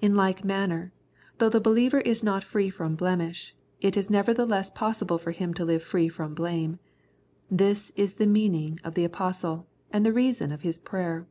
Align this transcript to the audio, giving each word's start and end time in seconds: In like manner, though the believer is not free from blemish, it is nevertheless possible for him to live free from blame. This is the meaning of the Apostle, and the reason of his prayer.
In 0.00 0.14
like 0.16 0.44
manner, 0.44 0.94
though 1.36 1.50
the 1.50 1.60
believer 1.60 1.98
is 1.98 2.22
not 2.22 2.42
free 2.42 2.70
from 2.70 2.96
blemish, 2.96 3.54
it 3.82 3.98
is 3.98 4.08
nevertheless 4.08 4.70
possible 4.70 5.18
for 5.18 5.30
him 5.30 5.52
to 5.52 5.62
live 5.66 5.82
free 5.82 6.08
from 6.08 6.32
blame. 6.34 6.78
This 7.50 7.92
is 7.94 8.14
the 8.14 8.26
meaning 8.26 8.80
of 8.82 8.94
the 8.94 9.04
Apostle, 9.04 9.66
and 9.92 10.06
the 10.06 10.12
reason 10.14 10.52
of 10.52 10.62
his 10.62 10.78
prayer. 10.78 11.26